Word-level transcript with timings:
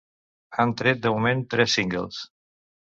Han 0.63 0.73
tret 0.79 1.05
de 1.05 1.13
moment 1.17 1.47
tres 1.55 1.79
singles. 1.81 2.27